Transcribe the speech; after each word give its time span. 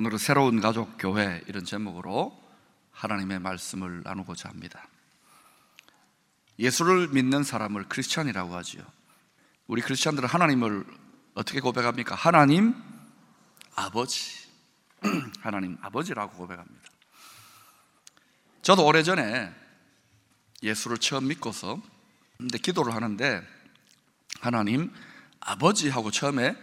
오늘은 0.00 0.16
새로운 0.16 0.62
가족 0.62 0.96
교회 0.98 1.42
이런 1.46 1.66
제목으로 1.66 2.34
하나님의 2.90 3.38
말씀을 3.38 4.00
나누고자 4.02 4.48
합니다. 4.48 4.88
예수를 6.58 7.08
믿는 7.08 7.42
사람을 7.42 7.86
크리스천이라고 7.86 8.56
하지요. 8.56 8.82
우리 9.66 9.82
크리스천들은 9.82 10.26
하나님을 10.26 10.86
어떻게 11.34 11.60
고백합니까? 11.60 12.14
하나님 12.14 12.74
아버지. 13.74 14.48
하나님 15.42 15.76
아버지라고 15.82 16.34
고백합니다. 16.34 16.90
저도 18.62 18.86
오래전에 18.86 19.54
예수를 20.62 20.96
처음 20.96 21.28
믿고서 21.28 21.78
근데 22.38 22.56
기도를 22.56 22.94
하는데 22.94 23.46
하나님 24.40 24.94
아버지하고 25.40 26.10
처음에 26.10 26.56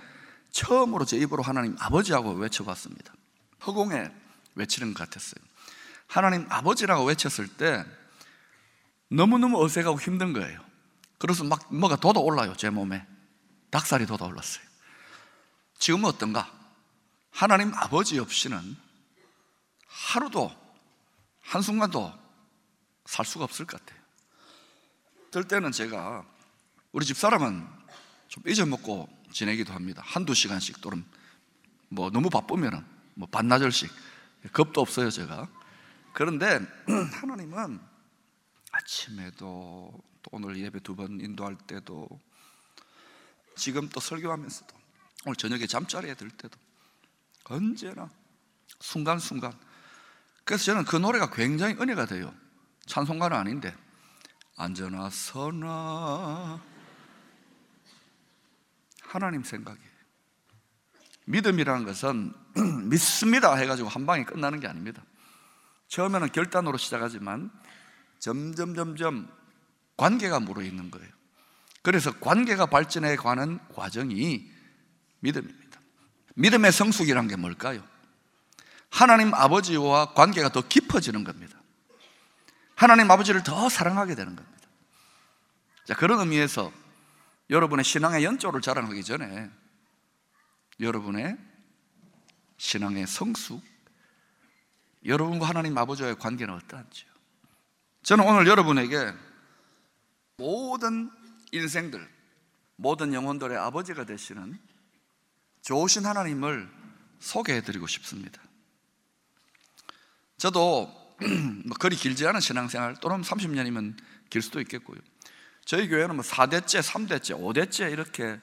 처음으로 0.50 1.06
제 1.06 1.18
입으로 1.18 1.44
하나님 1.44 1.76
아버지하고 1.80 2.32
외쳐봤습니다. 2.32 3.14
허공에 3.66 4.12
외치는 4.56 4.94
것 4.94 5.04
같았어요. 5.04 5.44
하나님 6.08 6.46
아버지라고 6.50 7.06
외쳤을 7.06 7.48
때 7.48 7.86
너무너무 9.10 9.64
어색하고 9.64 10.00
힘든 10.00 10.34
거예요. 10.34 10.64
그래서 11.18 11.44
막 11.44 11.74
뭐가 11.74 11.96
돋아 11.98 12.20
올라요, 12.20 12.56
제 12.56 12.70
몸에. 12.70 13.06
닭살이 13.72 14.06
돋아 14.06 14.28
올랐어요. 14.28 14.64
지금은 15.80 16.06
어떤가? 16.06 16.52
하나님 17.32 17.74
아버지 17.74 18.18
없이는 18.20 18.76
하루도, 19.88 20.52
한순간도 21.42 22.14
살 23.06 23.26
수가 23.26 23.44
없을 23.46 23.66
것 23.66 23.80
같아요. 23.80 24.02
들 25.32 25.44
때는 25.44 25.72
제가 25.72 26.26
우리 26.92 27.06
집 27.06 27.18
사람은 27.18 27.68
좀 28.28 28.44
잊어먹고 28.48 29.08
지내기도 29.32 29.74
합니다. 29.74 30.02
한두 30.06 30.34
시간씩 30.34 30.82
또는 30.82 31.06
뭐 31.90 32.10
너무 32.10 32.30
바쁘면은 32.30 32.86
뭐 33.18 33.28
반나절씩. 33.28 33.92
겁도 34.54 34.80
없어요, 34.80 35.10
제가. 35.10 35.50
그런데 36.14 36.60
하나님은 37.20 37.80
아침에도 38.72 39.92
또 40.22 40.30
오늘 40.32 40.58
예배 40.58 40.80
두 40.82 40.96
번 40.96 41.20
인도할 41.20 41.58
때도 41.58 42.08
지금 43.56 43.90
또 43.90 44.00
설교하면서도 44.00 44.76
오늘 45.26 45.36
저녁에 45.36 45.66
잠자리에 45.66 46.14
들 46.14 46.30
때도 46.30 46.58
언제나 47.46 48.10
순간순간. 48.80 49.52
그래서 50.44 50.66
저는 50.66 50.86
그 50.86 50.96
노래가 50.96 51.32
굉장히 51.32 51.74
은혜가 51.74 52.06
돼요. 52.06 52.34
찬송가는 52.86 53.36
아닌데 53.36 53.76
안전하 54.58 55.10
서나. 55.10 56.62
하나님 59.02 59.44
생각이에요 59.44 59.88
믿음이라는 61.26 61.86
것은 61.86 62.34
믿습니다 62.90 63.56
해가지고 63.56 63.90
한 63.90 64.06
방에 64.06 64.24
끝나는 64.24 64.60
게 64.60 64.68
아닙니다. 64.68 65.04
처음에는 65.88 66.32
결단으로 66.32 66.78
시작하지만 66.78 67.52
점점 68.20 68.76
점점 68.76 69.30
관계가 69.96 70.40
무르있는 70.40 70.92
거예요. 70.92 71.08
그래서 71.82 72.12
관계가 72.20 72.66
발전해 72.66 73.16
가는 73.16 73.60
과정이 73.74 74.50
믿음입니다. 75.20 75.80
믿음의 76.36 76.72
성숙이란 76.72 77.28
게 77.28 77.36
뭘까요? 77.36 77.84
하나님 78.90 79.34
아버지와 79.34 80.14
관계가 80.14 80.50
더 80.50 80.62
깊어지는 80.62 81.24
겁니다. 81.24 81.58
하나님 82.76 83.10
아버지를 83.10 83.44
더 83.44 83.70
사랑하게 83.70 84.16
되는 84.16 84.36
겁니다. 84.36 84.58
자 85.86 85.96
그런 85.96 86.20
의미에서 86.20 86.72
여러분의 87.50 87.86
신앙의 87.86 88.24
연조를 88.24 88.62
자랑하기 88.62 89.04
전에 89.04 89.50
여러분의 90.80 91.38
신앙의 92.58 93.08
성숙 93.08 93.64
여러분과 95.06 95.48
하나님 95.48 95.78
아버지와의 95.78 96.18
관계는 96.18 96.54
어떠한지요? 96.54 97.10
저는 98.04 98.26
오늘 98.26 98.48
여러분에게 98.48 99.14
모든 100.38 101.12
인생들, 101.52 102.08
모든 102.76 103.14
영혼들의 103.14 103.58
아버지가 103.58 104.06
되시는 104.06 104.60
좋으신 105.62 106.06
하나님을 106.06 106.70
소개해 107.20 107.62
드리고 107.62 107.88
싶습니다. 107.88 108.42
저도 110.38 110.94
뭐 111.66 111.78
그리 111.80 111.96
길지 111.96 112.28
않은 112.28 112.40
신앙생활 112.40 112.96
또는 113.02 113.22
30년이면 113.22 113.98
길 114.30 114.42
수도 114.42 114.62
있겠고요. 114.62 115.00
저희 115.66 115.90
교회는 115.90 116.16
뭐 116.16 116.24
4대째, 116.24 116.82
3대째, 116.82 117.38
5대째 117.38 117.92
이렇게 117.92 118.40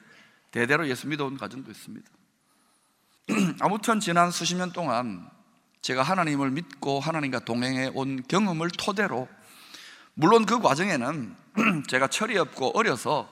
대대로 0.51 0.87
예수 0.87 1.07
믿어온 1.07 1.37
가정도 1.37 1.71
있습니다. 1.71 2.07
아무튼 3.59 3.99
지난 3.99 4.29
수십 4.29 4.55
년 4.55 4.71
동안 4.71 5.27
제가 5.81 6.03
하나님을 6.03 6.51
믿고 6.51 6.99
하나님과 6.99 7.39
동행해 7.39 7.91
온 7.93 8.23
경험을 8.27 8.69
토대로 8.69 9.27
물론 10.13 10.45
그 10.45 10.59
과정에는 10.59 11.35
제가 11.87 12.07
철이 12.07 12.37
없고 12.37 12.77
어려서 12.77 13.31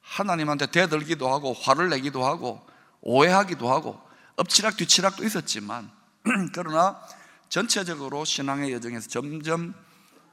하나님한테 0.00 0.66
대들기도 0.66 1.32
하고 1.32 1.52
화를 1.52 1.88
내기도 1.88 2.24
하고 2.24 2.64
오해하기도 3.00 3.70
하고 3.70 4.00
엎치락 4.36 4.76
뒤치락도 4.76 5.24
있었지만 5.24 5.90
그러나 6.54 7.00
전체적으로 7.48 8.24
신앙의 8.24 8.72
여정에서 8.72 9.08
점점 9.08 9.74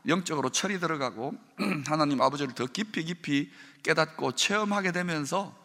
영적으로 0.07 0.49
철이 0.49 0.79
들어가고 0.79 1.33
하나님 1.87 2.21
아버지를 2.21 2.53
더 2.53 2.65
깊이 2.67 3.05
깊이 3.05 3.51
깨닫고 3.83 4.33
체험하게 4.33 4.91
되면서 4.91 5.62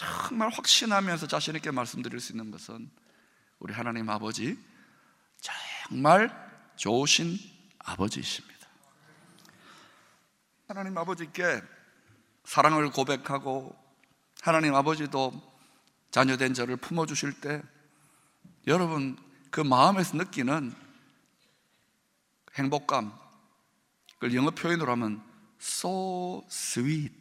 정말 0.00 0.48
확신하면서 0.48 1.26
자신 1.26 1.56
있게 1.56 1.70
말씀드릴 1.70 2.20
수 2.20 2.32
있는 2.32 2.50
것은 2.50 2.90
우리 3.58 3.74
하나님 3.74 4.08
아버지 4.08 4.58
정말 5.42 6.30
좋으신 6.76 7.36
아버지이십니다. 7.80 8.66
하나님 10.68 10.96
아버지께 10.96 11.60
사랑을 12.44 12.90
고백하고 12.90 13.76
하나님 14.40 14.74
아버지도 14.74 15.32
자녀된 16.10 16.54
저를 16.54 16.78
품어 16.78 17.04
주실 17.04 17.38
때 17.38 17.62
여러분 18.66 19.18
그 19.50 19.60
마음에서 19.60 20.16
느끼는 20.16 20.72
행복감 22.54 23.12
그걸 24.14 24.34
영어 24.34 24.50
표현으로 24.50 24.92
하면 24.92 25.22
so 25.60 26.42
sweet 26.48 27.14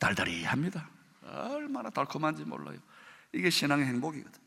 달달이 0.00 0.42
합니다 0.42 0.91
얼마나 1.32 1.90
달콤한지 1.90 2.44
몰라요. 2.44 2.78
이게 3.32 3.50
신앙의 3.50 3.86
행복이거든요. 3.86 4.42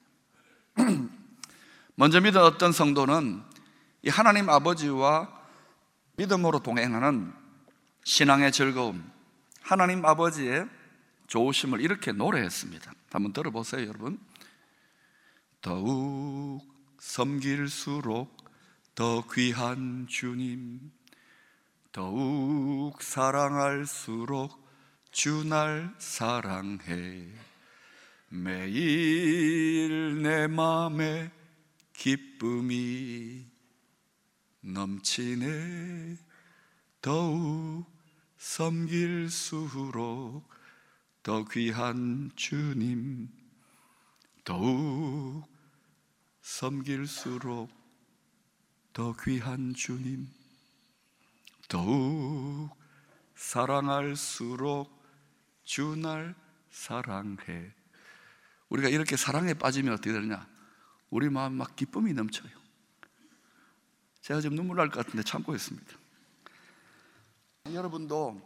먼저 1.96 2.22
믿은 2.22 2.42
어떤 2.42 2.72
성도는 2.72 3.42
이 4.04 4.10
하나님 4.10 4.50
아버지와 4.50 5.30
믿음으로 6.18 6.60
동행하는 6.60 7.34
신앙의 8.04 8.52
즐거움 8.52 9.10
하나님 9.62 10.06
아버지의 10.06 10.68
좋으심을 11.28 11.82
이렇게 11.82 12.12
노래했습니다. 12.12 12.94
한번 13.12 13.34
들어보세요 13.34 13.88
여러분. 13.88 14.20
더욱 15.62 16.62
섬길수록 17.00 18.36
더 18.94 19.24
귀한 19.34 20.06
주님 20.08 20.92
더욱 21.92 23.02
사랑할수록 23.02 24.65
주 25.16 25.46
날 25.46 25.96
사랑해. 25.98 27.26
매일 28.28 30.22
내 30.22 30.46
맘에 30.46 31.32
기쁨이 31.94 33.50
넘치네. 34.60 36.18
더욱 37.02 37.86
섬길수록 38.38 39.94
더 41.24 41.46
귀한 41.46 42.30
주님 42.36 43.30
더욱 44.44 45.48
섬길수록 46.42 47.72
더 48.92 49.16
귀한 49.24 49.74
주님 49.74 50.28
더욱 51.70 52.70
사랑할수록 53.34 54.95
주 55.66 55.96
날 55.96 56.36
사랑해. 56.72 57.72
우리가 58.70 58.90
이렇게 58.90 59.16
사랑에 59.18 59.54
빠지면 59.54 59.94
어떻게 59.94 60.12
되느냐? 60.12 60.48
우리 61.10 61.30
마음 61.30 61.54
막 61.54 61.76
기쁨이 61.76 62.14
넘쳐요. 62.14 62.52
제가 64.22 64.42
지금 64.42 64.56
눈물 64.56 64.78
날 64.78 64.90
것 64.90 65.06
같은데 65.06 65.24
참고 65.24 65.54
있습니다. 65.56 65.94
여러분도 67.74 68.42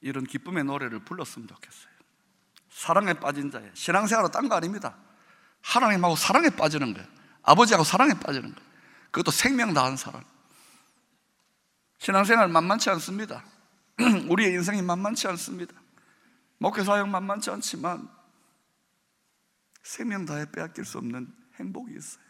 이런 0.00 0.24
기쁨의 0.24 0.64
노래를 0.64 1.00
불렀으면 1.00 1.48
좋겠어요. 1.48 1.90
사랑에 2.70 3.12
빠진 3.14 3.50
자예 3.50 3.70
신앙생활은 3.74 4.30
딴 4.30 4.48
거 4.48 4.54
아닙니다. 4.54 4.96
하나님하고 5.62 6.16
사랑에 6.16 6.48
빠지는 6.50 6.94
거예요. 6.94 7.08
아버지하고 7.42 7.84
사랑에 7.84 8.14
빠지는 8.14 8.54
거예요. 8.54 8.70
그것도 9.10 9.30
생명 9.30 9.74
다한 9.74 9.96
사랑. 9.96 10.24
신앙생활 11.98 12.48
만만치 12.48 12.88
않습니다. 12.90 13.44
우리의 14.28 14.52
인생이 14.52 14.80
만만치 14.82 15.26
않습니다 15.28 15.74
목회 16.60 16.84
사역 16.84 17.08
만만치 17.08 17.50
않지만 17.50 18.06
생명 19.82 20.26
다해 20.26 20.50
빼앗길 20.52 20.84
수 20.84 20.98
없는 20.98 21.34
행복이 21.54 21.96
있어요. 21.96 22.22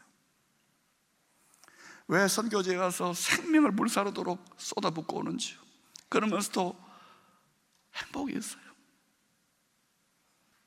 왜 2.06 2.28
선교지에 2.28 2.76
가서 2.76 3.12
생명을 3.12 3.72
물사르도록 3.72 4.54
쏟아붓고 4.56 5.18
오는지요. 5.18 5.58
그러면서도 6.08 6.78
행복이 7.94 8.36
있어요. 8.36 8.62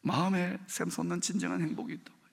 마음에 0.02 0.60
샘솟는 0.68 1.22
진정한 1.22 1.62
행복이 1.62 1.94
있다고요. 1.94 2.24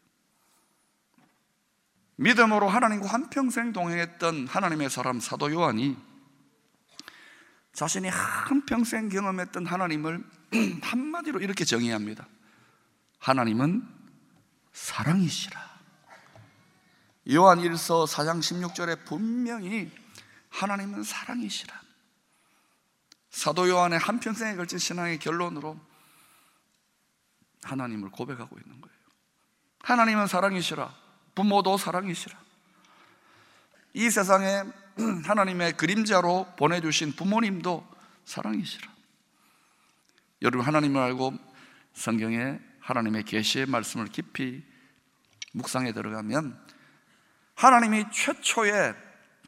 믿음으로 2.16 2.68
하나님과 2.68 3.06
한평생 3.06 3.72
동행했던 3.72 4.48
하나님의 4.48 4.90
사람 4.90 5.20
사도 5.20 5.52
요한이 5.52 5.96
자신이 7.72 8.08
한평생 8.08 9.08
경험했던 9.08 9.66
하나님을 9.66 10.39
한마디로 10.82 11.40
이렇게 11.40 11.64
정의합니다. 11.64 12.26
하나님은 13.18 13.86
사랑이시라. 14.72 15.70
요한 17.32 17.58
1서 17.58 18.06
4장 18.06 18.40
16절에 18.40 19.04
분명히 19.04 19.90
하나님은 20.48 21.02
사랑이시라. 21.02 21.80
사도 23.30 23.68
요한의 23.68 23.98
한평생에 23.98 24.56
걸친 24.56 24.78
신앙의 24.78 25.18
결론으로 25.18 25.78
하나님을 27.62 28.10
고백하고 28.10 28.58
있는 28.58 28.80
거예요. 28.80 28.96
하나님은 29.82 30.26
사랑이시라. 30.26 30.92
부모도 31.34 31.78
사랑이시라. 31.78 32.36
이 33.94 34.10
세상에 34.10 34.64
하나님의 35.24 35.76
그림자로 35.76 36.54
보내주신 36.56 37.12
부모님도 37.12 37.86
사랑이시라. 38.24 38.89
여러분 40.42 40.66
하나님을 40.66 41.00
알고 41.00 41.34
성경에 41.92 42.58
하나님의 42.80 43.24
계시의 43.24 43.66
말씀을 43.66 44.06
깊이 44.06 44.64
묵상에 45.52 45.92
들어가면 45.92 46.58
하나님이 47.54 48.06
최초에 48.10 48.94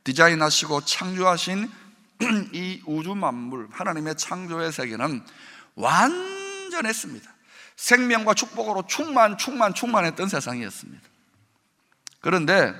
디자인하시고 0.04 0.82
창조하신 0.82 1.70
이 2.52 2.82
우주 2.86 3.14
만물 3.14 3.68
하나님의 3.70 4.16
창조의 4.16 4.70
세계는 4.70 5.24
완전했습니다. 5.74 7.32
생명과 7.76 8.34
축복으로 8.34 8.86
충만 8.86 9.38
충만 9.38 9.72
충만했던 9.72 10.28
세상이었습니다. 10.28 11.02
그런데 12.20 12.74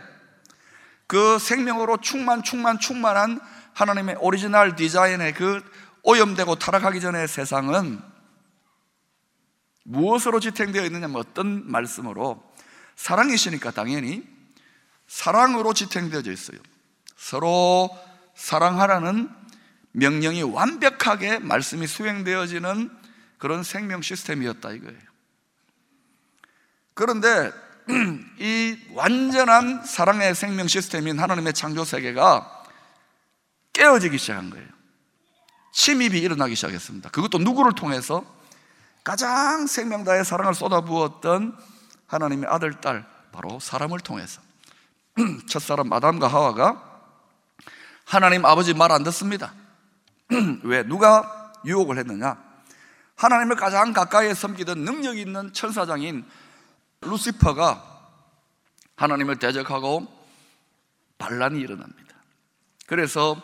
그 1.07 1.39
생명으로 1.39 1.99
충만 1.99 2.43
충만 2.43 2.79
충만한 2.79 3.41
하나님의 3.75 4.17
오리지널 4.21 4.77
디자인의 4.77 5.35
그 5.35 5.63
오염되고 6.03 6.57
타락하기 6.57 7.01
전의 7.01 7.29
세상은 7.29 8.01
무엇으로 9.85 10.41
지탱되어 10.41 10.85
있느냐면 10.85 11.17
어떤 11.17 11.71
말씀으로 11.71 12.43
사랑이시니까 12.97 13.73
당연히 13.73 14.25
사랑으로 15.07 15.75
지탱되어져 15.75 16.33
있어요. 16.33 16.59
서로 17.17 17.91
사랑하라는 18.35 19.29
명령이 19.93 20.43
완벽하게 20.43 21.39
말씀이 21.39 21.87
수행되어지는 21.87 22.91
그런 23.39 23.63
생명 23.63 24.03
시스템이었다 24.03 24.71
이거예요. 24.73 25.01
그런데 26.95 27.53
이 28.39 28.79
완전한 28.93 29.85
사랑의 29.85 30.35
생명 30.35 30.69
시스템인 30.69 31.19
하나님의 31.19 31.53
창조 31.53 31.85
세계가 31.85 32.65
깨어지기 33.73 34.19
시작한 34.19 34.51
거예요. 34.51 34.82
침입이 35.73 36.19
일어나기 36.19 36.55
시작했습니다. 36.55 37.11
그것도 37.11 37.39
누구를 37.39 37.73
통해서 37.73 38.25
가장 39.03 39.67
생명 39.67 40.05
다의 40.05 40.25
사랑을 40.25 40.55
쏟아부었던 40.55 41.57
하나님의 42.07 42.49
아들, 42.49 42.81
딸, 42.81 43.07
바로 43.33 43.59
사람을 43.59 44.01
통해서. 44.01 44.41
첫사람 45.49 45.93
아담과 45.93 46.29
하와가 46.29 46.91
하나님 48.05 48.45
아버지 48.45 48.75
말 48.75 48.93
안 48.93 49.03
듣습니다. 49.05 49.55
왜? 50.65 50.83
누가 50.85 51.53
유혹을 51.65 51.99
했느냐? 51.99 52.37
하나님을 53.17 53.57
가장 53.57 53.93
가까이 53.93 54.35
섬기던 54.35 54.85
능력 54.85 55.17
있는 55.17 55.53
천사장인 55.53 56.25
루시퍼가 57.01 57.91
하나님을 58.97 59.37
대적하고 59.37 60.07
반란이 61.19 61.61
일어납니다. 61.61 62.15
그래서 62.87 63.41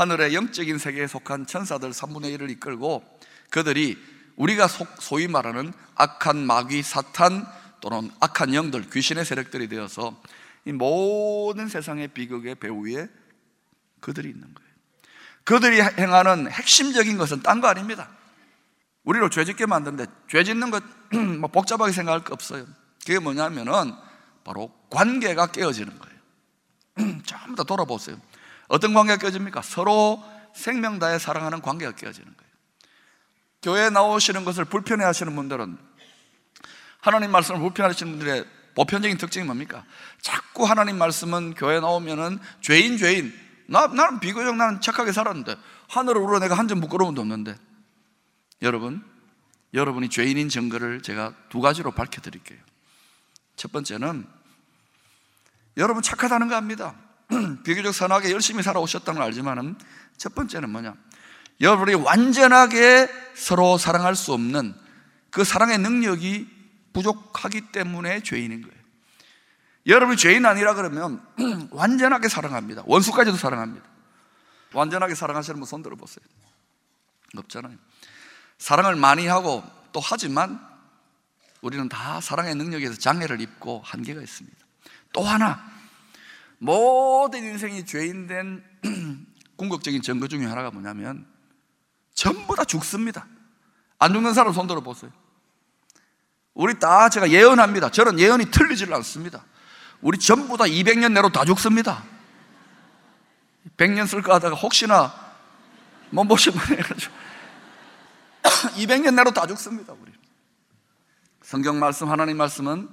하늘의 0.00 0.34
영적인 0.34 0.78
세계에 0.78 1.06
속한 1.06 1.44
천사들 1.44 1.90
3분의 1.90 2.34
1을 2.38 2.48
이끌고 2.52 3.04
그들이 3.50 3.98
우리가 4.36 4.66
소위 4.98 5.28
말하는 5.28 5.74
악한 5.94 6.38
마귀, 6.46 6.82
사탄 6.82 7.46
또는 7.82 8.10
악한 8.18 8.54
영들, 8.54 8.88
귀신의 8.88 9.26
세력들이 9.26 9.68
되어서 9.68 10.18
이 10.64 10.72
모든 10.72 11.68
세상의 11.68 12.08
비극의 12.08 12.54
배후 12.54 12.88
에 12.88 13.08
그들이 14.00 14.30
있는 14.30 14.54
거예요. 14.54 14.70
그들이 15.44 15.82
행하는 15.82 16.50
핵심적인 16.50 17.18
것은 17.18 17.42
딴 17.42 17.60
거 17.60 17.68
아닙니다. 17.68 18.08
우리를 19.04 19.28
죄 19.28 19.44
짓게 19.44 19.66
만드는데 19.66 20.10
죄 20.30 20.44
짓는 20.44 20.70
것뭐 20.70 21.50
복잡하게 21.52 21.92
생각할 21.92 22.24
거 22.24 22.32
없어요. 22.32 22.64
그게 23.00 23.18
뭐냐면은 23.18 23.92
바로 24.44 24.72
관계가 24.88 25.48
깨어지는 25.48 25.98
거예요. 25.98 27.18
전부 27.26 27.54
다 27.54 27.64
돌아보세요. 27.64 28.16
어떤 28.70 28.94
관계가 28.94 29.18
깨어집니까? 29.18 29.62
서로 29.62 30.22
생명 30.54 30.98
다해 31.00 31.18
사랑하는 31.18 31.60
관계가 31.60 31.92
깨어지는 31.92 32.26
거예요. 32.36 32.50
교회에 33.62 33.90
나오시는 33.90 34.44
것을 34.44 34.64
불편해 34.64 35.04
하시는 35.04 35.34
분들은 35.34 35.76
하나님 37.00 37.32
말씀을 37.32 37.60
불편하시는 37.60 38.12
분들의 38.12 38.46
보편적인 38.76 39.18
특징이 39.18 39.44
뭡니까? 39.44 39.84
자꾸 40.22 40.64
하나님 40.64 40.96
말씀은 40.98 41.54
교회 41.54 41.80
나오면은 41.80 42.38
죄인 42.60 42.96
죄인 42.96 43.34
나, 43.66 43.88
나는 43.88 44.20
비교적 44.20 44.54
나는 44.56 44.80
착하게 44.80 45.12
살았는데 45.12 45.56
하늘을 45.88 46.20
우러 46.20 46.38
내가 46.38 46.56
한 46.56 46.68
점 46.68 46.80
부끄러움도 46.80 47.20
없는데 47.20 47.56
여러분 48.62 49.04
여러분이 49.74 50.08
죄인인 50.10 50.48
증거를 50.48 51.02
제가 51.02 51.34
두 51.48 51.60
가지로 51.60 51.90
밝혀드릴게요 51.90 52.58
첫 53.56 53.72
번째는 53.72 54.26
여러분 55.76 56.02
착하다는 56.02 56.48
거 56.48 56.54
압니다 56.54 56.94
비교적 57.64 57.94
선하게 57.94 58.32
열심히 58.32 58.62
살아오셨다는 58.62 59.18
걸 59.18 59.26
알지만은 59.28 59.76
첫 60.16 60.34
번째는 60.34 60.70
뭐냐 60.70 60.94
여러분이 61.60 61.94
완전하게 61.94 63.08
서로 63.34 63.78
사랑할 63.78 64.16
수 64.16 64.32
없는 64.32 64.74
그 65.30 65.44
사랑의 65.44 65.78
능력이 65.78 66.48
부족하기 66.92 67.72
때문에 67.72 68.22
죄인인 68.22 68.62
거예요. 68.62 68.80
여러분이 69.86 70.16
죄인 70.16 70.44
아니라 70.44 70.74
그러면 70.74 71.24
완전하게 71.70 72.28
사랑합니다. 72.28 72.82
원수까지도 72.86 73.36
사랑합니다. 73.36 73.86
완전하게 74.72 75.14
사랑하시는 75.14 75.58
분 75.58 75.66
손 75.66 75.82
들어 75.82 75.96
보세요. 75.96 76.24
없잖아요. 77.36 77.76
사랑을 78.58 78.96
많이 78.96 79.26
하고 79.26 79.64
또 79.92 80.00
하지만 80.00 80.60
우리는 81.60 81.88
다 81.88 82.20
사랑의 82.20 82.54
능력에서 82.54 82.94
장애를 82.94 83.40
입고 83.40 83.82
한계가 83.84 84.20
있습니다. 84.20 84.58
또 85.12 85.22
하나, 85.22 85.62
모든 86.60 87.42
인생이 87.42 87.86
죄인된 87.86 88.62
궁극적인 89.56 90.02
증거 90.02 90.28
중에 90.28 90.44
하나가 90.44 90.70
뭐냐면 90.70 91.26
전부 92.14 92.54
다 92.54 92.64
죽습니다. 92.64 93.26
안 93.98 94.12
죽는 94.12 94.34
사람 94.34 94.52
손 94.52 94.66
들어보세요. 94.66 95.10
우리 96.52 96.78
다 96.78 97.08
제가 97.08 97.30
예언합니다. 97.30 97.90
저는 97.90 98.18
예언이 98.18 98.50
틀리질 98.50 98.92
않습니다. 98.94 99.44
우리 100.02 100.18
전부 100.18 100.56
다 100.58 100.64
200년 100.64 101.12
내로 101.12 101.30
다 101.30 101.44
죽습니다. 101.46 102.04
100년 103.78 104.06
쓸까 104.06 104.34
하다가 104.34 104.56
혹시나 104.56 105.14
몸보심만 106.10 106.66
해가지고 106.66 107.14
200년 108.76 109.14
내로 109.14 109.30
다 109.30 109.46
죽습니다. 109.46 109.94
우리 109.94 110.12
성경 111.42 111.78
말씀 111.78 112.10
하나님 112.10 112.36
말씀은 112.36 112.90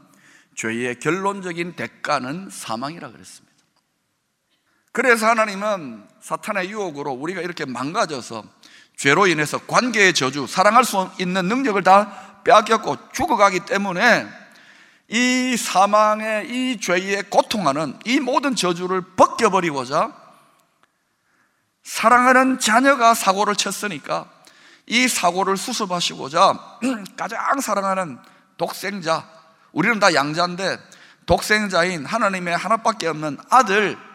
죄의 0.56 1.00
결론적인 1.00 1.76
대가는 1.76 2.50
사망이라 2.50 3.12
그랬습니다. 3.12 3.47
그래서 4.98 5.28
하나님은 5.28 6.08
사탄의 6.22 6.72
유혹으로 6.72 7.12
우리가 7.12 7.42
이렇게 7.42 7.66
망가져서 7.66 8.44
죄로 8.96 9.28
인해서 9.28 9.60
관계의 9.60 10.16
저주, 10.16 10.48
사랑할 10.48 10.86
수 10.86 11.12
있는 11.20 11.46
능력을 11.46 11.84
다 11.84 12.42
빼앗겼고 12.44 13.12
죽어가기 13.12 13.60
때문에 13.68 14.28
이 15.10 15.56
사망의 15.56 16.50
이 16.50 16.80
죄의 16.80 17.30
고통하는 17.30 18.00
이 18.06 18.20
모든 18.20 18.56
저주를 18.56 19.04
벗겨버리고자 19.16 20.12
사랑하는 21.84 22.58
자녀가 22.58 23.14
사고를 23.14 23.56
쳤으니까 23.56 24.26
이 24.88 25.08
사고를 25.08 25.58
수습하시고자 25.58 26.80
가장 27.16 27.62
사랑하는 27.62 28.18
독생자, 28.58 29.30
우리는 29.74 30.00
다 30.00 30.16
양자인데 30.16 30.80
독생자인 31.28 32.04
하나님의 32.04 32.58
하나밖에 32.58 33.06
없는 33.06 33.38
아들 33.52 34.07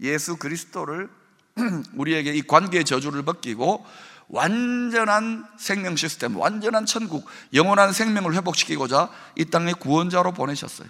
예수 0.00 0.36
그리스도를 0.36 1.08
우리에게 1.94 2.34
이 2.34 2.42
관계의 2.42 2.84
저주를 2.84 3.22
벗기고 3.22 3.84
완전한 4.28 5.46
생명 5.56 5.96
시스템, 5.96 6.36
완전한 6.36 6.84
천국, 6.84 7.26
영원한 7.54 7.92
생명을 7.92 8.34
회복시키고자 8.34 9.10
이 9.36 9.44
땅에 9.46 9.72
구원자로 9.72 10.32
보내셨어요. 10.32 10.88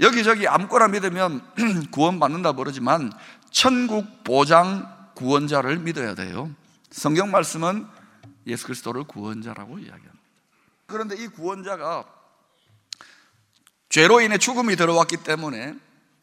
여기저기 0.00 0.46
아무거나 0.46 0.88
믿으면 0.88 1.42
구원받는다 1.90 2.52
그러지만 2.52 3.12
천국 3.50 4.24
보장 4.24 5.10
구원자를 5.14 5.78
믿어야 5.78 6.14
돼요. 6.14 6.50
성경 6.90 7.30
말씀은 7.30 7.86
예수 8.46 8.66
그리스도를 8.66 9.04
구원자라고 9.04 9.78
이야기합니다. 9.78 10.12
그런데 10.86 11.16
이 11.16 11.28
구원자가 11.28 12.04
죄로 13.88 14.20
인해 14.20 14.38
죽음이 14.38 14.76
들어왔기 14.76 15.18
때문에 15.18 15.74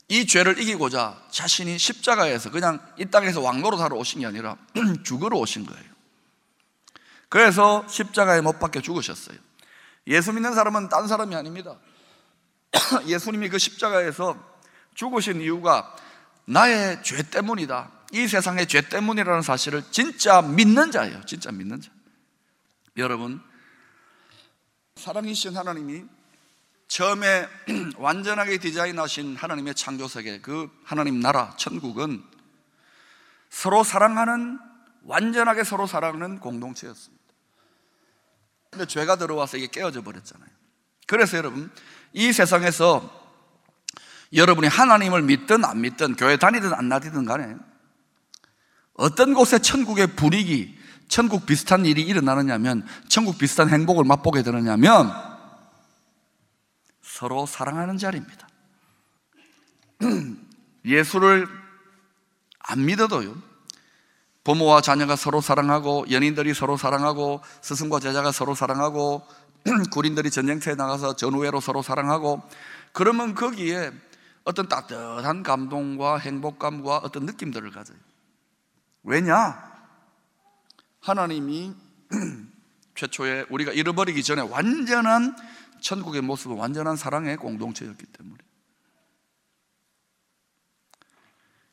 이 0.10 0.26
죄를 0.26 0.60
이기고자 0.60 1.22
자신이 1.30 1.78
십자가에서 1.78 2.50
그냥 2.50 2.80
이 2.98 3.06
땅에서 3.06 3.42
왕노릇하러 3.42 3.96
오신 3.96 4.22
게 4.22 4.26
아니라 4.26 4.58
죽으러 5.06 5.38
오신 5.38 5.66
거예요. 5.68 5.84
그래서 7.30 7.88
십자가에 7.88 8.42
못 8.42 8.60
박혀 8.60 8.82
죽으셨어요. 8.82 9.38
예수 10.08 10.34
믿는 10.34 10.56
사람은 10.56 10.90
딴 10.90 11.08
사람이 11.08 11.36
아닙니다. 11.36 11.78
예수님이 13.06 13.50
그 13.50 13.60
십자가에서 13.60 14.36
죽으신 14.96 15.42
이유가 15.42 15.96
나의 16.46 17.04
죄 17.04 17.22
때문이다. 17.22 17.92
이 18.12 18.28
세상의 18.28 18.68
죄 18.68 18.82
때문이라는 18.82 19.44
사실을 19.44 19.84
진짜 19.92 20.42
믿는 20.42 20.90
자예요. 20.90 21.24
진짜 21.28 21.52
믿는 21.52 21.80
자. 21.82 21.92
여러분, 22.98 23.40
사랑이신 24.96 25.56
하나님이 25.56 26.04
처음에 26.90 27.48
완전하게 27.98 28.58
디자인하신 28.58 29.36
하나님의 29.36 29.76
창조 29.76 30.08
세계, 30.08 30.42
그 30.42 30.70
하나님 30.84 31.20
나라, 31.20 31.54
천국은 31.56 32.24
서로 33.50 33.84
사랑하는, 33.84 34.60
완전하게 35.04 35.64
서로 35.64 35.88
사랑하는 35.88 36.40
공동체였습니다. 36.40 37.24
근데 38.72 38.86
죄가 38.86 39.18
들어와서 39.18 39.58
이게 39.58 39.68
깨어져 39.68 40.02
버렸잖아요. 40.02 40.50
그래서 41.08 41.38
여러분, 41.38 41.72
이 42.14 42.34
세상에서 42.34 43.18
여러분이 44.34 44.68
하나님을 44.68 45.22
믿든 45.22 45.66
안 45.66 45.82
믿든, 45.82 46.16
교회 46.16 46.38
다니든 46.38 46.74
안 46.74 46.90
다니든 46.90 47.26
간에 47.26 47.56
어떤 48.96 49.36
곳에 49.36 49.60
천국의 49.60 50.16
분위기, 50.16 50.76
천국 51.08 51.46
비슷한 51.46 51.86
일이 51.86 52.02
일어나느냐면, 52.02 52.86
천국 53.08 53.38
비슷한 53.38 53.70
행복을 53.70 54.06
맛보게 54.06 54.42
되느냐면, 54.42 55.29
서로 57.20 57.46
사랑하는 57.46 57.98
자리입니다. 57.98 58.48
예수를 60.86 61.50
안 62.60 62.86
믿어도요, 62.86 63.36
부모와 64.46 64.80
자녀가 64.80 65.18
서로 65.18 65.42
사랑하고, 65.42 66.06
연인들이 66.10 66.54
서로 66.54 66.78
사랑하고, 66.78 67.42
스승과 67.62 68.00
제자가 68.00 68.32
서로 68.32 68.56
사랑하고, 68.56 69.28
군인들이 69.92 70.32
전쟁터에 70.32 70.76
나가서 70.76 71.18
전우회로 71.18 71.60
서로 71.60 71.82
사랑하고, 71.82 72.42
그러면 72.94 73.36
거기에 73.36 73.92
어떤 74.46 74.70
따뜻한 74.70 75.44
감동과 75.44 76.20
행복감과 76.20 77.00
어떤 77.00 77.26
느낌들을 77.26 77.70
가져요. 77.72 77.98
왜냐? 79.04 79.62
하나님이 81.02 81.76
최초에 82.96 83.48
우리가 83.50 83.74
잃어버리기 83.74 84.24
전에 84.24 84.42
완전한 84.42 85.36
천국의 85.82 86.22
모습은 86.22 86.58
완전한 86.58 86.96
사랑의 86.96 87.38
공동체였기 87.38 88.06
때문에. 88.06 88.38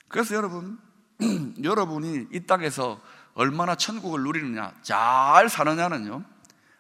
그래서 0.08 0.34
여러분, 0.34 0.78
여러분이 1.62 2.28
이 2.32 2.40
땅에서 2.46 3.00
얼마나 3.34 3.74
천국을 3.74 4.22
누리느냐, 4.22 4.72
잘 4.82 5.48
사느냐는요, 5.48 6.24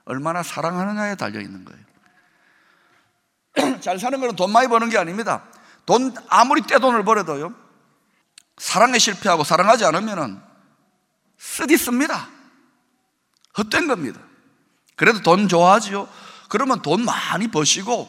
얼마나 0.04 0.42
사랑하느냐에 0.42 1.16
달려 1.16 1.40
있는 1.40 1.64
거예요. 1.64 1.84
잘 3.80 3.98
사는 3.98 4.18
것은 4.20 4.36
돈 4.36 4.52
많이 4.52 4.68
버는 4.68 4.88
게 4.90 4.98
아닙니다. 4.98 5.44
돈 5.84 6.14
아무리 6.28 6.62
떼돈을 6.62 7.04
벌어도요, 7.04 7.54
사랑에 8.58 8.98
실패하고 8.98 9.44
사랑하지 9.44 9.84
않으면은 9.84 10.40
쓰디 11.38 11.76
씁니다. 11.76 12.28
헛된 13.58 13.86
겁니다. 13.88 14.20
그래도 14.96 15.20
돈 15.22 15.48
좋아하지요. 15.48 16.08
그러면 16.48 16.82
돈 16.82 17.04
많이 17.04 17.48
버시고 17.48 18.08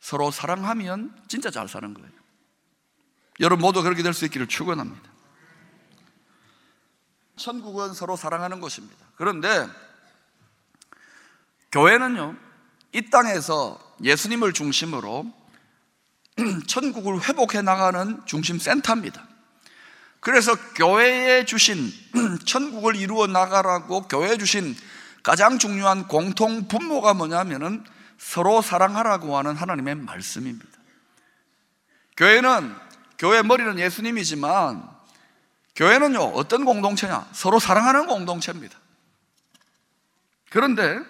서로 0.00 0.30
사랑하면 0.30 1.14
진짜 1.28 1.50
잘 1.50 1.68
사는 1.68 1.94
거예요. 1.94 2.10
여러분 3.40 3.62
모두 3.62 3.82
그렇게 3.82 4.02
될 4.02 4.12
수 4.12 4.24
있기를 4.26 4.46
축원합니다. 4.46 5.10
천국은 7.36 7.94
서로 7.94 8.16
사랑하는 8.16 8.60
곳입니다. 8.60 9.04
그런데 9.16 9.68
교회는요, 11.72 12.36
이 12.92 13.10
땅에서 13.10 13.80
예수님을 14.02 14.52
중심으로 14.52 15.32
천국을 16.68 17.20
회복해 17.28 17.62
나가는 17.62 18.20
중심 18.26 18.58
센터입니다. 18.58 19.26
그래서 20.20 20.54
교회에 20.74 21.44
주신 21.44 21.92
천국을 22.46 22.96
이루어 22.96 23.26
나가라고 23.26 24.02
교회에 24.02 24.36
주신 24.38 24.76
가장 25.24 25.58
중요한 25.58 26.06
공통 26.06 26.68
분모가 26.68 27.14
뭐냐면은 27.14 27.82
서로 28.18 28.62
사랑하라고 28.62 29.36
하는 29.36 29.56
하나님의 29.56 29.96
말씀입니다. 29.96 30.68
교회는 32.16 32.76
교회 33.18 33.42
머리는 33.42 33.78
예수님이지만 33.78 34.88
교회는요 35.74 36.20
어떤 36.20 36.64
공동체냐? 36.64 37.26
서로 37.32 37.58
사랑하는 37.58 38.06
공동체입니다. 38.06 38.78
그런데 40.50 41.00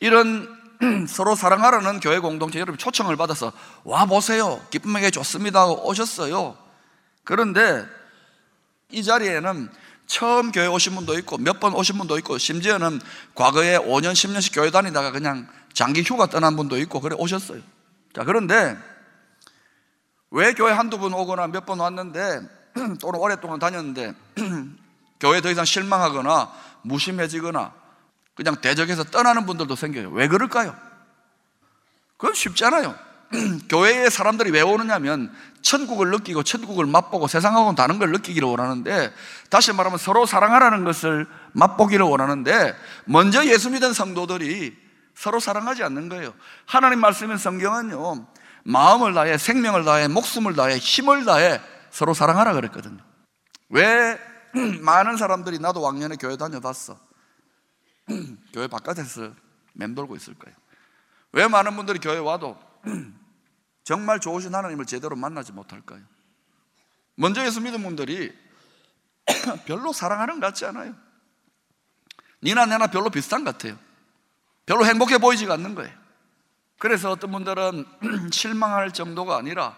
이런 0.00 0.48
서로 1.06 1.36
사랑하라는 1.36 2.00
교회 2.00 2.18
공동체 2.18 2.58
여러분 2.58 2.78
초청을 2.78 3.16
받아서 3.16 3.52
와 3.84 4.06
보세요 4.06 4.66
기쁨에게 4.70 5.10
좋습니다 5.10 5.66
오셨어요. 5.66 6.56
그런데 7.24 7.86
이 8.90 9.04
자리에는 9.04 9.70
처음 10.06 10.52
교회 10.52 10.66
오신 10.66 10.94
분도 10.94 11.18
있고 11.18 11.38
몇 11.38 11.60
번 11.60 11.74
오신 11.74 11.96
분도 11.98 12.18
있고 12.18 12.38
심지어는 12.38 13.00
과거에 13.34 13.78
5년 13.78 14.12
10년씩 14.12 14.54
교회 14.54 14.70
다니다가 14.70 15.10
그냥 15.10 15.48
장기 15.72 16.02
휴가 16.02 16.26
떠난 16.26 16.56
분도 16.56 16.78
있고 16.78 17.00
그래 17.00 17.16
오셨어요. 17.18 17.60
자 18.14 18.24
그런데 18.24 18.76
왜 20.30 20.52
교회 20.52 20.72
한두 20.72 20.98
번 20.98 21.12
오거나 21.14 21.46
몇 21.48 21.64
번 21.66 21.80
왔는데 21.80 22.40
또는 23.00 23.18
오랫동안 23.20 23.58
다녔는데 23.58 24.14
교회 25.20 25.40
더 25.40 25.50
이상 25.50 25.64
실망하거나 25.64 26.52
무심해지거나 26.82 27.72
그냥 28.34 28.60
대적해서 28.60 29.04
떠나는 29.04 29.46
분들도 29.46 29.74
생겨요. 29.76 30.10
왜 30.10 30.28
그럴까요? 30.28 30.76
그건 32.16 32.34
쉽잖아요. 32.34 32.94
교회에 33.68 34.10
사람들이 34.10 34.50
왜 34.50 34.60
오느냐면 34.60 35.32
천국을 35.62 36.10
느끼고 36.10 36.42
천국을 36.42 36.86
맛보고 36.86 37.26
세상하고는 37.26 37.74
다른 37.74 37.98
걸 37.98 38.12
느끼기를 38.12 38.46
원하는데 38.46 39.12
다시 39.50 39.72
말하면 39.72 39.98
서로 39.98 40.26
사랑하라는 40.26 40.84
것을 40.84 41.26
맛보기를 41.52 42.04
원하는데 42.04 42.74
먼저 43.06 43.44
예수 43.46 43.70
믿은 43.70 43.92
성도들이 43.92 44.76
서로 45.14 45.40
사랑하지 45.40 45.82
않는 45.84 46.08
거예요. 46.08 46.34
하나님 46.66 47.00
말씀인 47.00 47.38
성경은요. 47.38 48.26
마음을 48.64 49.14
다해 49.14 49.38
생명을 49.38 49.84
다해 49.84 50.08
목숨을 50.08 50.54
다해 50.54 50.78
힘을 50.78 51.24
다해 51.24 51.60
서로 51.90 52.14
사랑하라 52.14 52.54
그랬거든요. 52.54 52.98
왜 53.70 54.18
많은 54.80 55.16
사람들이 55.16 55.58
나도 55.58 55.80
왕년에 55.80 56.16
교회 56.16 56.36
다녀봤어. 56.36 56.98
교회 58.52 58.66
바깥에서 58.66 59.32
맴돌고 59.74 60.16
있을 60.16 60.34
거예요. 60.34 60.56
왜 61.32 61.48
많은 61.48 61.74
분들이 61.74 61.98
교회 61.98 62.18
와도 62.18 62.56
정말 63.84 64.18
좋으신 64.18 64.54
하나님을 64.54 64.86
제대로 64.86 65.14
만나지 65.14 65.52
못할까요? 65.52 66.02
먼저 67.16 67.44
예수 67.44 67.60
믿은 67.60 67.82
분들이 67.82 68.36
별로 69.66 69.92
사랑하는 69.92 70.40
것 70.40 70.46
같지 70.48 70.64
않아요. 70.64 70.94
니나 72.42 72.66
내나 72.66 72.88
별로 72.88 73.10
비슷한 73.10 73.44
것 73.44 73.52
같아요. 73.52 73.78
별로 74.66 74.84
행복해 74.86 75.18
보이지가 75.18 75.54
않는 75.54 75.74
거예요. 75.74 75.92
그래서 76.78 77.10
어떤 77.10 77.30
분들은 77.30 77.84
실망할 78.32 78.92
정도가 78.92 79.36
아니라 79.36 79.76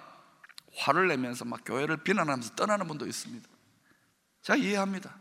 화를 0.77 1.09
내면서 1.09 1.45
막 1.45 1.61
교회를 1.65 1.99
비난하면서 1.99 2.55
떠나는 2.55 2.87
분도 2.87 3.07
있습니다. 3.07 3.49
제가 4.43 4.57
이해합니다. 4.57 5.15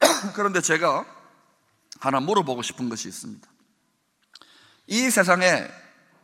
그런데 0.34 0.60
제가 0.60 1.06
하나 2.00 2.20
물어보고 2.20 2.62
싶은 2.62 2.88
것이 2.88 3.08
있습니다. 3.08 3.48
이 4.88 5.10
세상에 5.10 5.68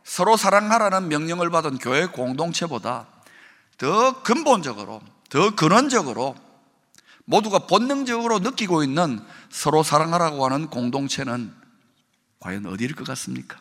서로 0.03 0.37
사랑하라는 0.37 1.07
명령을 1.07 1.49
받은 1.49 1.77
교회 1.77 2.05
공동체보다 2.05 3.07
더 3.77 4.21
근본적으로, 4.23 5.01
더 5.29 5.55
근원적으로 5.55 6.35
모두가 7.25 7.59
본능적으로 7.59 8.39
느끼고 8.39 8.83
있는 8.83 9.19
서로 9.49 9.81
사랑하라고 9.83 10.45
하는 10.45 10.67
공동체는 10.67 11.53
과연 12.39 12.65
어디일 12.65 12.95
것 12.95 13.07
같습니까? 13.07 13.59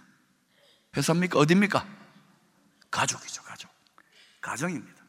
회사입니까? 0.96 1.38
어디입니까? 1.38 1.86
가족이죠, 2.90 3.42
가족. 3.42 3.70
가정입니다. 4.40 5.02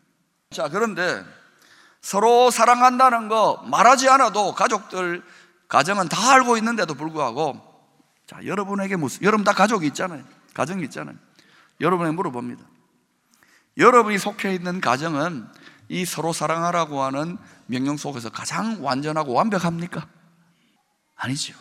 자, 0.52 0.70
그런데 0.70 1.26
서로 2.04 2.52
사랑한다는 2.52 3.30
거 3.30 3.64
말하지 3.66 4.10
않아도 4.10 4.54
가족들 4.54 5.24
가정은 5.68 6.10
다 6.10 6.34
알고 6.34 6.58
있는데도 6.58 6.94
불구하고 6.94 7.60
자 8.28 8.46
여러분에게 8.46 8.98
무슨 8.98 9.24
여러분 9.24 9.44
다 9.44 9.54
가족이 9.54 9.88
있잖아요 9.88 10.24
가정이 10.54 10.84
있잖아요. 10.86 11.16
여러분에게 11.82 12.16
물어봅니다. 12.16 12.64
여러분이 13.78 14.18
속해 14.20 14.54
있는 14.54 14.82
가정은 14.82 15.48
이 15.90 16.06
서로 16.06 16.34
사랑하라고 16.34 17.02
하는 17.04 17.38
명령 17.66 17.98
속에서 17.98 18.30
가장 18.30 18.84
완전하고 18.84 19.34
완벽합니까? 19.34 20.08
아니죠 21.16 21.54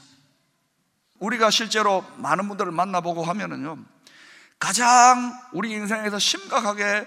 우리가 1.19 1.51
실제로 1.51 2.05
많은 2.17 2.49
분들을 2.49 2.73
만나보고 2.73 3.25
하면은요 3.25 3.79
가장 4.59 5.33
우리 5.53 5.73
인생에서 5.73 6.19
심각하게 6.19 7.07